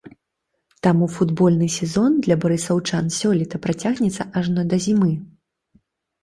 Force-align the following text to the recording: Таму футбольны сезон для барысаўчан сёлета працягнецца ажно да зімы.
Таму 0.85 1.05
футбольны 1.15 1.67
сезон 1.79 2.15
для 2.27 2.37
барысаўчан 2.45 3.13
сёлета 3.19 3.61
працягнецца 3.67 4.27
ажно 4.43 4.61
да 4.73 4.81
зімы. 4.89 5.13